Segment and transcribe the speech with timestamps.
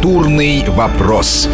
[0.00, 1.46] Культурный вопрос.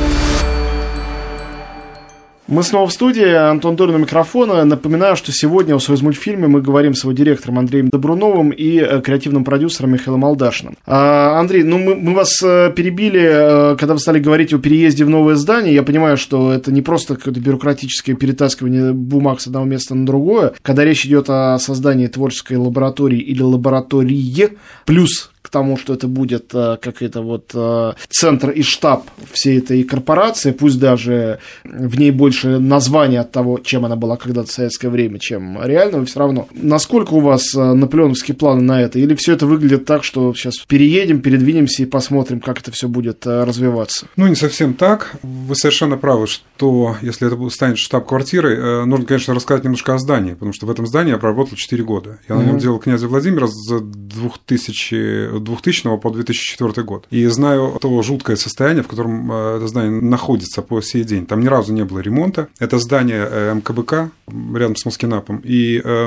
[2.46, 3.26] Мы снова в студии.
[3.26, 4.64] Антон Дорин у микрофона.
[4.64, 9.42] Напоминаю, что сегодня о «Союзмультфильме» мы говорим с его директором Андреем Добруновым и э, креативным
[9.42, 10.76] продюсером Михаилом Алдашиным.
[10.86, 15.04] А, Андрей, ну мы, мы вас э, перебили, э, когда вы стали говорить о переезде
[15.04, 15.74] в новое здание.
[15.74, 20.52] Я понимаю, что это не просто какое-то бюрократическое перетаскивание бумаг с одного места на другое.
[20.62, 24.50] Когда речь идет о создании творческой лаборатории или лаборатории,
[24.84, 29.58] плюс к тому, что это будет э, как это вот э, центр и штаб всей
[29.58, 34.52] этой корпорации, пусть даже в ней больше названия от того, чем она была когда-то в
[34.52, 36.48] советское время, чем реального, все равно.
[36.52, 38.98] Насколько у вас э, наполеоновские планы на это?
[38.98, 43.24] Или все это выглядит так, что сейчас переедем, передвинемся и посмотрим, как это все будет
[43.24, 44.08] развиваться?
[44.16, 45.14] Ну, не совсем так.
[45.22, 50.52] Вы совершенно правы, что если это станет штаб-квартирой, нужно, конечно, рассказать немножко о здании, потому
[50.52, 52.18] что в этом здании я проработал 4 года.
[52.28, 52.38] Я mm-hmm.
[52.38, 57.06] на нем делал князя Владимира за 2000 2000 по 2004 год.
[57.10, 61.26] И знаю то жуткое состояние, в котором э, это здание находится по сей день.
[61.26, 62.48] Там ни разу не было ремонта.
[62.58, 64.10] Это здание э, МКБК
[64.54, 65.40] рядом с Москинапом.
[65.44, 66.06] И э,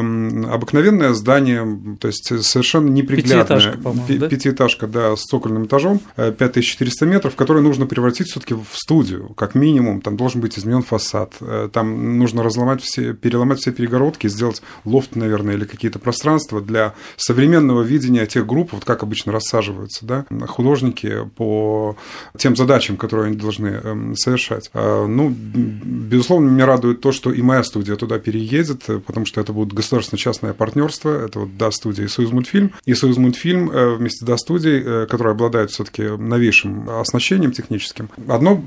[0.50, 3.60] обыкновенное здание, то есть совершенно неприглядное.
[3.60, 4.28] Пятиэтажка, да?
[4.28, 9.30] Пятиэтажка, да, с цокольным этажом, 5400 э, метров, который нужно превратить все таки в студию,
[9.36, 10.02] как минимум.
[10.02, 11.34] Там должен быть изменен фасад.
[11.72, 17.82] Там нужно разломать все, переломать все перегородки, сделать лофт, наверное, или какие-то пространства для современного
[17.82, 21.98] видения тех групп, вот как обычно обычно рассаживаются, да, художники по
[22.38, 24.70] тем задачам, которые они должны эм, совершать.
[24.74, 29.52] А, ну, безусловно, меня радует то, что и моя студия туда переедет, потому что это
[29.52, 32.72] будет государственно-частное партнерство, это вот Да студия и Союз мультфильм.
[32.86, 38.62] И Союз мультфильм э, вместе Да студией, э, которая обладает все-таки новейшим оснащением техническим, одно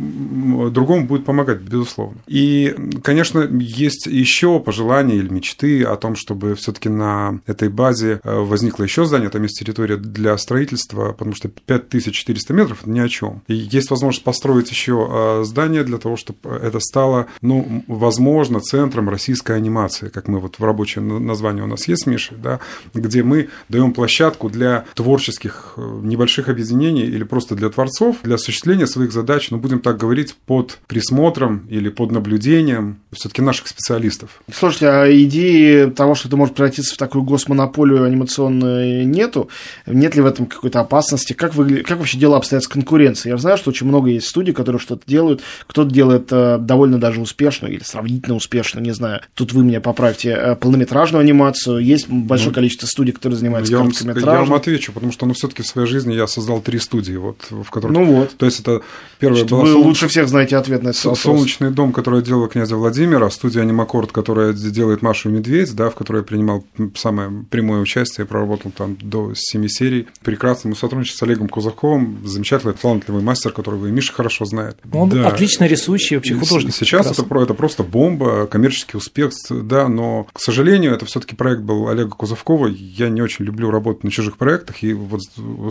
[0.70, 2.18] другому будет помогать, безусловно.
[2.26, 8.38] И, конечно, есть еще пожелания или мечты о том, чтобы все-таки на этой базе э,
[8.38, 13.08] возникло еще здание, там есть территория для строительства, потому что 5400 метров– это ни о
[13.08, 13.42] чем.
[13.48, 19.08] И есть возможность построить еще а, здание для того, чтобы это стало, ну, возможно, центром
[19.08, 22.60] российской анимации, как мы вот в рабочем названии у нас есть, Миша, да,
[22.94, 28.86] где мы даем площадку для творческих э, небольших объединений или просто для творцов, для осуществления
[28.86, 34.42] своих задач, ну, будем так говорить, под присмотром или под наблюдением все-таки наших специалистов.
[34.52, 39.48] Слушайте, а идеи того, что это может превратиться в такую госмонополию анимационную, нету?
[39.86, 41.32] Нет ли в этом какой-то опасности?
[41.32, 43.32] Как, вы, как вообще дела обстоят с конкуренцией?
[43.32, 45.42] Я знаю, что очень много есть студий, которые что-то делают.
[45.66, 49.20] Кто-то делает э, довольно даже успешно или сравнительно успешно, не знаю.
[49.34, 50.30] Тут вы меня поправьте.
[50.30, 51.78] Э, полнометражную анимацию.
[51.78, 54.32] Есть большое ну, количество студий, которые занимаются я короткометражем.
[54.32, 57.38] Я вам отвечу, потому что ну, все-таки в своей жизни я создал три студии, вот,
[57.50, 57.96] в которых...
[57.96, 58.36] Ну вот.
[58.36, 58.82] То есть это
[59.18, 59.62] первая была...
[59.62, 59.86] Вы солнеч...
[59.86, 61.20] лучше всех знаете ответ на этот вопрос.
[61.20, 65.94] Солнечный дом, который делал князя Владимира, студия Анимакорд, которая делает Машу и Медведь, да, в
[65.94, 66.64] которой я принимал
[66.94, 70.06] самое прямое участие, проработал там до семи серий.
[70.22, 74.76] Прекрасно мы сотрудничаем с Олегом Кузаковым, замечательный, талантливый мастер, которого и Миша хорошо знает.
[74.92, 75.28] Он да.
[75.28, 76.74] отлично рисующий вообще художник.
[76.74, 81.62] Сейчас это, это просто бомба, коммерческий успех, да, но, к сожалению, это все таки проект
[81.62, 82.66] был Олега Кузовкова.
[82.68, 85.20] Я не очень люблю работать на чужих проектах, и вот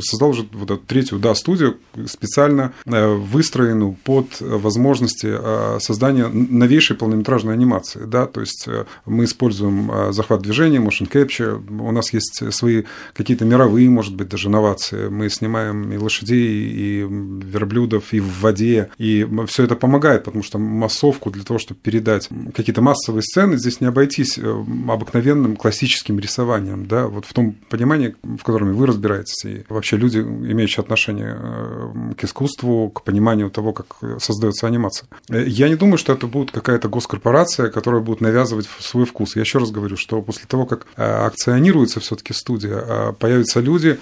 [0.02, 6.96] создал уже вот эту третью, да, студию, специально э, выстроенную под возможности э, создания новейшей
[6.96, 12.54] полнометражной анимации, да, то есть э, мы используем захват движения, motion capture, у нас есть
[12.54, 15.10] свои какие-то мировые, может быть, даже новации ситуации.
[15.10, 18.90] Мы снимаем и лошадей, и верблюдов, и в воде.
[18.98, 23.82] И все это помогает, потому что массовку для того, чтобы передать какие-то массовые сцены, здесь
[23.82, 29.46] не обойтись э, обыкновенным классическим рисованием, да, вот в том понимании, в котором вы разбираетесь,
[29.46, 35.08] и вообще люди, имеющие отношение э, к искусству, к пониманию того, как создается анимация.
[35.30, 39.36] Э, я не думаю, что это будет какая-то госкорпорация, которая будет навязывать свой вкус.
[39.36, 44.00] Я еще раз говорю, что после того, как акционируется все-таки студия, появятся люди,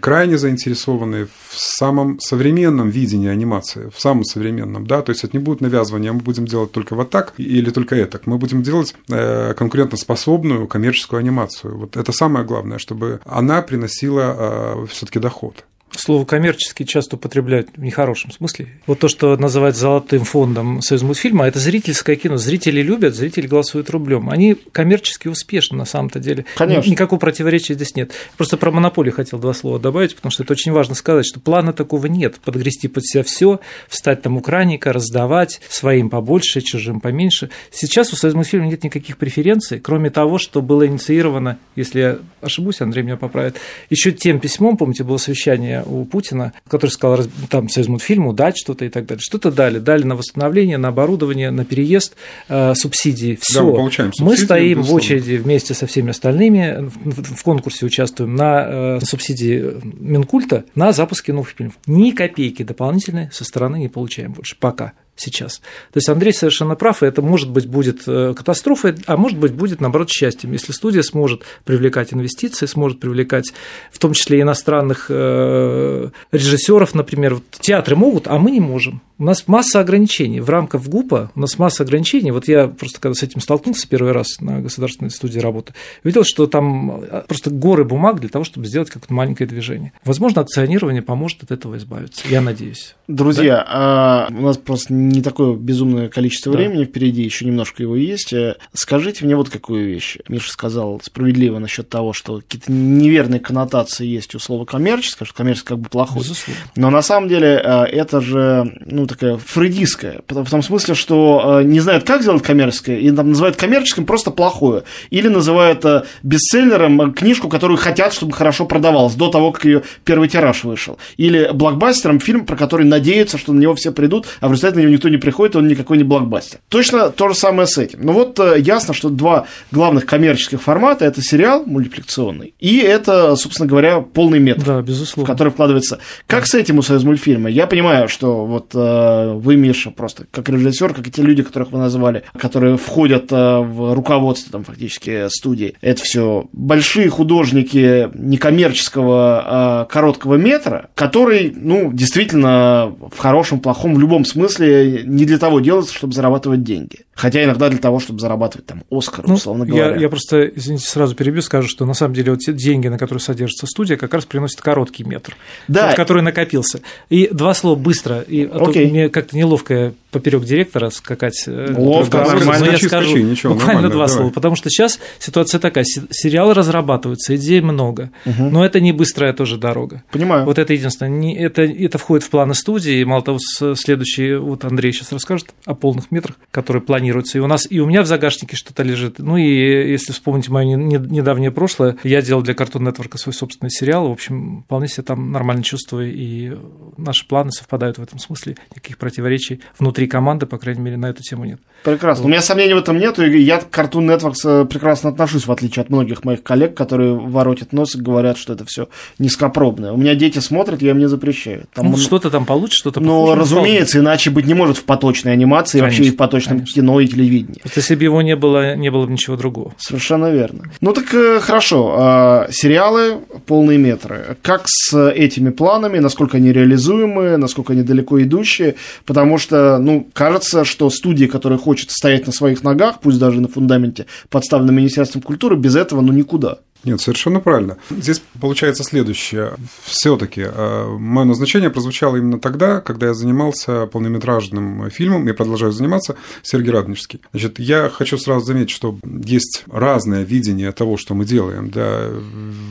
[0.00, 5.42] крайне заинтересованы в самом современном видении анимации, в самом современном, да, то есть это не
[5.42, 9.54] будет навязывание, мы будем делать только вот так или только это, мы будем делать э,
[9.54, 11.76] конкурентоспособную коммерческую анимацию.
[11.76, 15.64] Вот это самое главное, чтобы она приносила э, все-таки доход.
[15.98, 18.68] Слово коммерческий часто употребляют в нехорошем смысле.
[18.86, 22.36] Вот то, что называют золотым фондом Союз мультфильма, это зрительское кино.
[22.36, 24.30] Зрители любят, зрители голосуют рублем.
[24.30, 26.44] Они коммерчески успешны на самом-то деле.
[26.54, 26.88] Конечно.
[26.88, 28.12] Никакого противоречия здесь нет.
[28.36, 31.72] Просто про монополию хотел два слова добавить, потому что это очень важно сказать, что плана
[31.72, 32.38] такого нет.
[32.44, 33.58] Подгрести под себя все,
[33.88, 37.50] встать там у краника, раздавать своим побольше, чужим поменьше.
[37.72, 42.80] Сейчас у Союз мультфильма нет никаких преференций, кроме того, что было инициировано, если я ошибусь,
[42.80, 43.56] Андрей меня поправит,
[43.90, 48.84] еще тем письмом, помните, было совещание у Путина, который сказал, там Союз мультфильму дать что-то
[48.84, 49.20] и так далее.
[49.20, 52.14] Что-то дали, дали на восстановление, на оборудование, на переезд,
[52.48, 53.38] э, субсидии.
[53.40, 53.60] Все.
[53.60, 58.34] Да, мы, получаем субсидии, мы стоим в очереди вместе со всеми остальными, в конкурсе участвуем
[58.34, 61.74] на субсидии Минкульта на запуск кинофильмов.
[61.86, 65.58] Ни копейки дополнительной со стороны не получаем больше пока сейчас.
[65.58, 69.52] То есть Андрей совершенно прав, и это может быть будет э, катастрофой, а может быть
[69.52, 73.52] будет, наоборот, счастьем, если студия сможет привлекать инвестиции, сможет привлекать
[73.90, 77.34] в том числе иностранных э, режиссеров, например.
[77.34, 79.02] Вот театры могут, а мы не можем.
[79.18, 80.40] У нас масса ограничений.
[80.40, 82.30] В рамках ГУПа у нас масса ограничений.
[82.30, 85.74] Вот я просто когда с этим столкнулся первый раз на государственной студии работы,
[86.04, 89.92] видел, что там э, просто горы бумаг для того, чтобы сделать какое-то маленькое движение.
[90.04, 92.22] Возможно, акционирование поможет от этого избавиться.
[92.28, 92.94] Я надеюсь.
[93.08, 93.66] Друзья, да?
[93.68, 96.58] а у нас просто не такое безумное количество да.
[96.58, 98.32] времени впереди, еще немножко его есть.
[98.32, 100.18] Э, скажите мне вот какую вещь.
[100.28, 105.76] Миша сказал справедливо насчет того, что какие-то неверные коннотации есть у слова коммерческое, что коммерческое
[105.76, 106.20] как бы плохое.
[106.20, 106.62] Безусловно.
[106.76, 111.64] Но на самом деле э, это же ну, такая фрейдистская, в том смысле, что э,
[111.64, 114.84] не знают, как сделать коммерческое, и там называют коммерческим просто плохое.
[115.10, 115.84] Или называют
[116.22, 120.98] бестселлером книжку, которую хотят, чтобы хорошо продавалась, до того, как ее первый тираж вышел.
[121.16, 124.80] Или блокбастером фильм, про который надеются, что на него все придут, а в результате на
[124.80, 126.60] него никто не приходит, он никакой не блокбастер.
[126.68, 128.00] Точно то же самое с этим.
[128.02, 133.68] Но вот э, ясно, что два главных коммерческих формата это сериал мультипликационный и это, собственно
[133.68, 135.24] говоря, полный метр, да, безусловно.
[135.24, 135.98] в который вкладывается.
[136.26, 136.46] Как да.
[136.46, 137.48] с этим у Союз мультфильма?
[137.48, 141.70] Я понимаю, что вот э, вы, Миша, просто как режиссер, как и те люди, которых
[141.70, 149.86] вы назвали, которые входят э, в руководство там фактически студии, это все большие художники некоммерческого
[149.90, 155.94] короткого метра, который, ну, действительно в хорошем, плохом, в любом смысле не для того делается,
[155.94, 157.00] чтобы зарабатывать деньги.
[157.14, 159.94] Хотя иногда для того, чтобы зарабатывать там Оскар, ну, условно говоря.
[159.94, 162.98] Я, я просто, извините, сразу перебью, скажу, что на самом деле вот те деньги, на
[162.98, 165.36] которые содержится студия, как раз приносят короткий метр,
[165.66, 165.88] да.
[165.88, 166.80] тот, который накопился.
[167.10, 171.44] И два слова быстро, и а то мне как-то неловко поперек директора скакать.
[171.46, 172.66] Э, Ловко, нормально.
[172.66, 174.08] Но я скажу ничего, буквально два давай.
[174.08, 178.44] слова, потому что сейчас ситуация такая, сериалы разрабатываются, идей много, угу.
[178.44, 180.02] но это не быстрая тоже дорога.
[180.10, 180.44] Понимаю.
[180.44, 183.38] Вот это единственное, не, это, это входит в планы студии, мало того,
[183.74, 187.86] следующий, вот Андрей сейчас расскажет о полных метрах, которые планируются, и у нас, и у
[187.86, 192.54] меня в загашнике что-то лежит, ну и если вспомнить мое недавнее прошлое, я делал для
[192.54, 196.56] Cartoon Network свой собственный сериал, в общем, вполне себе там нормально чувствую, и
[196.96, 201.06] наши планы совпадают в этом смысле, никаких противоречий внутри внутри команды, по крайней мере, на
[201.06, 201.60] эту тему нет.
[201.84, 202.24] Прекрасно.
[202.24, 202.28] Вот.
[202.28, 205.52] У меня сомнений в этом нет, и я к Cartoon Networks э, прекрасно отношусь, в
[205.52, 208.88] отличие от многих моих коллег, которые воротят нос и говорят, что это все
[209.18, 209.92] низкопробное.
[209.92, 211.66] У меня дети смотрят, я им не запрещаю.
[211.72, 215.78] Там ну, что-то там получится, что-то Ну, разумеется, иначе быть не может в поточной анимации,
[215.78, 216.74] конечно, вообще и в поточном конечно.
[216.74, 217.60] кино и телевидении.
[217.60, 219.72] Просто если бы его не было, не было бы ничего другого.
[219.78, 220.64] Совершенно верно.
[220.80, 221.94] Ну так э, хорошо.
[221.96, 223.18] А, сериалы
[223.48, 224.36] полные метры.
[224.42, 228.76] Как с этими планами, насколько они реализуемы, насколько они далеко идущие?
[229.06, 233.48] Потому что, ну, кажется, что студия, которая хочет стоять на своих ногах, пусть даже на
[233.48, 236.58] фундаменте, подставленном Министерством культуры, без этого ну никуда.
[236.84, 237.78] Нет, совершенно правильно.
[237.90, 239.54] Здесь получается следующее.
[239.82, 246.16] Все-таки э, мое назначение прозвучало именно тогда, когда я занимался полнометражным фильмом и продолжаю заниматься
[246.42, 247.20] Сергей Радонежский.
[247.32, 251.70] Значит, я хочу сразу заметить, что есть разное видение того, что мы делаем.
[251.70, 252.08] Да,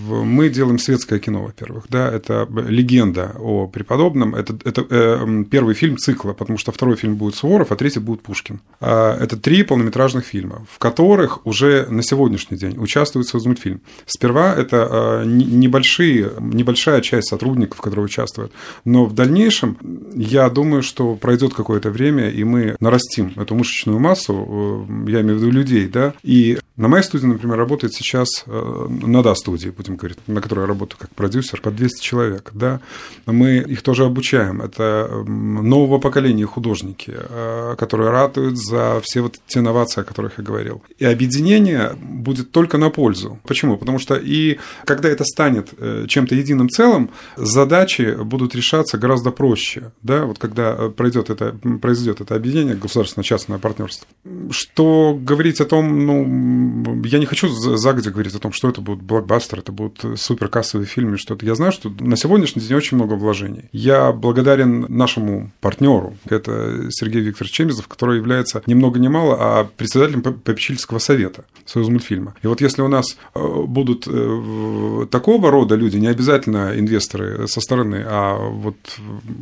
[0.07, 1.86] мы делаем светское кино, во-первых.
[1.89, 4.36] Да, это легенда о преподобном.
[4.36, 8.21] Это, это э, первый фильм цикла, потому что второй фильм будет Суворов, а третий будет
[8.21, 8.62] Пушкин.
[8.80, 13.81] А, это три полнометражных фильма, в которых уже на сегодняшний день участвует соцмультфильм.
[14.06, 18.52] Сперва это а, небольшие, небольшая часть сотрудников, которые участвуют,
[18.86, 19.78] но в дальнейшем
[20.16, 25.38] я думаю, что пройдет какое-то время, и мы нарастим эту мышечную массу, э, я имею
[25.38, 29.69] в виду людей, да, и на моей студии, например, работает сейчас, э, на да студии,
[29.69, 32.81] будем говорить, на которой я работаю как продюсер, по 200 человек, да,
[33.26, 39.60] мы их тоже обучаем, это нового поколения художники, э, которые ратуют за все вот те
[39.60, 40.83] инновации, о которых я говорил.
[41.00, 43.40] И объединение будет только на пользу.
[43.44, 43.78] Почему?
[43.88, 49.94] Потому что и когда это станет э, чем-то единым целым, задачи будут решаться гораздо проще,
[50.04, 54.06] да, вот когда пройдет это, произойдет это объединение государственно-частное партнерство.
[54.52, 59.02] Что говорить о том, ну, я не хочу загодя говорить о том, что это будет
[59.02, 61.46] блокбастер, это будут суперкассовые фильмы, что-то.
[61.46, 63.70] Я знаю, что на сегодняшний день очень много вложений.
[63.72, 69.64] Я благодарен нашему партнеру, это Сергей Викторович Чемизов, который является ни много ни мало, а
[69.64, 72.36] председателем попечительского совета Союза мультфильма.
[72.44, 73.40] И вот если у нас э,
[73.78, 78.76] будут э, такого рода люди, не обязательно инвесторы со стороны, а вот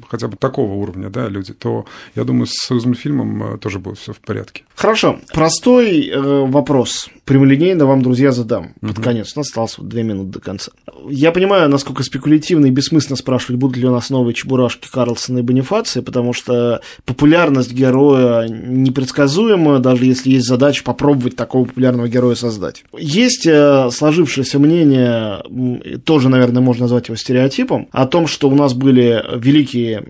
[0.10, 4.20] хотя бы такого уровня да, люди, то я думаю, с Союзмультфильмом тоже будет все в
[4.20, 4.64] порядке.
[4.76, 5.20] Хорошо.
[5.34, 7.10] Простой э, вопрос.
[7.24, 8.74] Прямолинейно вам, друзья, задам.
[8.82, 8.94] Угу.
[8.94, 9.34] Под конец.
[9.36, 10.72] У нас осталось две минуты до конца.
[11.10, 15.42] Я понимаю, насколько спекулятивно и бессмысленно спрашивать, будут ли у нас новые чебурашки Карлсона и
[15.42, 22.84] Бонифации, потому что популярность героя непредсказуема, даже если есть задача попробовать такого популярного героя создать.
[22.98, 23.90] Есть э,
[24.26, 30.04] сложившееся мнение, тоже, наверное, можно назвать его стереотипом, о том, что у нас были великие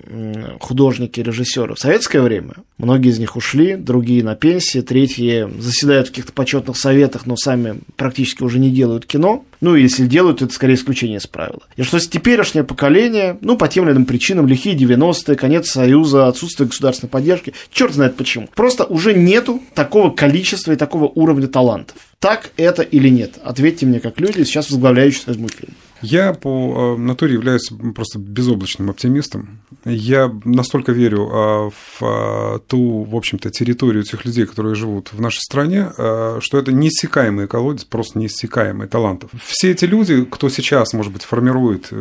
[0.59, 2.53] художники, режиссеры в советское время.
[2.77, 7.79] Многие из них ушли, другие на пенсии, третьи заседают в каких-то почетных советах, но сами
[7.95, 9.45] практически уже не делают кино.
[9.61, 11.61] Ну, если делают, это скорее исключение из правила.
[11.77, 16.67] И что теперешнее поколение, ну, по тем или иным причинам, лихие 90-е, конец Союза, отсутствие
[16.67, 18.49] государственной поддержки, черт знает почему.
[18.53, 21.95] Просто уже нету такого количества и такого уровня талантов.
[22.25, 23.37] Так это или нет?
[23.43, 25.75] Ответьте мне, как люди, сейчас возглавляющие Союз мультфильм.
[26.01, 29.59] Я по э, натуре являюсь просто безоблачным оптимистом.
[29.85, 35.21] Я настолько верю э, в э, ту, в общем-то, территорию тех людей, которые живут в
[35.21, 35.91] нашей стране,
[36.39, 39.29] что это неиссякаемый колодец, просто неиссякаемый талантов.
[39.43, 41.91] Все эти люди, кто сейчас, может быть, формирует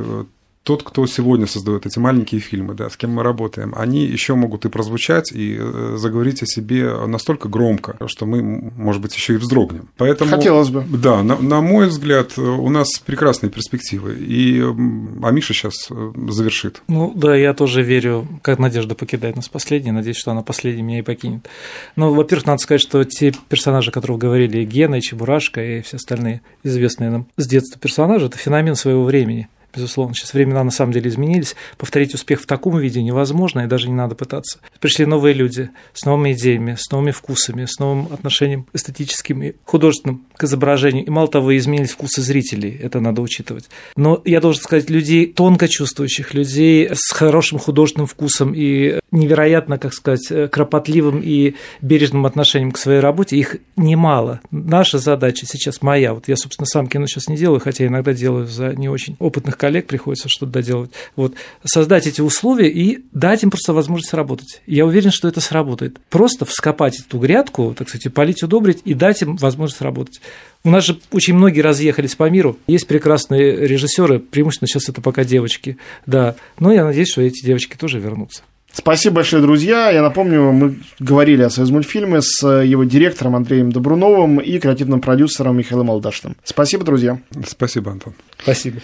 [0.65, 4.65] тот, кто сегодня создает эти маленькие фильмы, да, с кем мы работаем, они еще могут
[4.65, 9.37] и прозвучать, и э, заговорить о себе настолько громко, что мы, может быть, еще и
[9.37, 9.91] вздрогнем.
[9.99, 10.83] Поэтому, Хотелось бы.
[10.89, 14.17] Да, на, на мой взгляд, у нас прекрасные перспективы.
[14.19, 16.83] И а Миша сейчас э, завершит.
[16.89, 21.01] Ну да, я тоже верю, как Надежда покидает нас последней, надеюсь, что она последней меня
[21.01, 21.47] и покинет.
[21.95, 25.83] Ну, во-первых, надо сказать, что те персонажи, о которых говорили, и Гена, и Чебурашка, и
[25.83, 30.15] все остальные известные нам с детства персонажи, это феномен своего времени безусловно.
[30.15, 31.57] Сейчас времена на самом деле изменились.
[31.77, 34.59] Повторить успех в таком виде невозможно, и даже не надо пытаться.
[34.81, 40.25] Пришли новые люди с новыми идеями, с новыми вкусами, с новым отношением эстетическим и художественным
[40.37, 41.05] к изображению.
[41.05, 43.69] И мало того, изменились вкусы зрителей, это надо учитывать.
[43.97, 49.95] Но я должен сказать, людей тонко чувствующих, людей с хорошим художественным вкусом и невероятно, как
[49.95, 54.41] сказать, кропотливым и бережным отношением к своей работе, их немало.
[54.51, 58.47] Наша задача сейчас моя, вот я, собственно, сам кино сейчас не делаю, хотя иногда делаю
[58.47, 60.91] за не очень опытных коллег приходится что-то доделать.
[61.17, 61.33] Вот,
[61.65, 64.61] создать эти условия и дать им просто возможность работать.
[64.67, 65.99] Я уверен, что это сработает.
[66.11, 70.21] Просто вскопать эту грядку, так сказать, полить, удобрить и дать им возможность работать.
[70.65, 72.59] У нас же очень многие разъехались по миру.
[72.67, 75.79] Есть прекрасные режиссеры, преимущественно сейчас это пока девочки.
[76.05, 76.37] Да.
[76.59, 78.43] Но я надеюсь, что эти девочки тоже вернутся.
[78.71, 79.91] Спасибо большое, друзья.
[79.91, 85.91] Я напомню, мы говорили о Союзмультфильме с его директором Андреем Добруновым и креативным продюсером Михаилом
[85.91, 86.37] Алдашным.
[86.45, 87.19] Спасибо, друзья.
[87.47, 88.13] Спасибо, Антон.
[88.43, 88.81] Спасибо.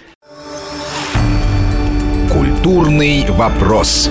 [2.63, 4.11] Культурный вопрос.